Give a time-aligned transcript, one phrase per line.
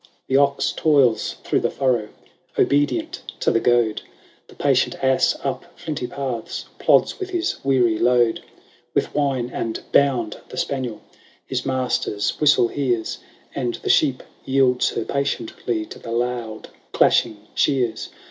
[0.03, 2.09] XVI." The ox toils through the furrow,
[2.57, 4.01] Obedient to the goad;
[4.47, 8.41] The patient ass, up flinty paths, ^J ^y0^\Ap Plods with his weary load:
[8.95, 11.01] With whine and bound the spaniel
[11.45, 13.19] His master's whistle hears;
[13.53, 18.09] And the sheep yields her patiently To the loud clashing shears.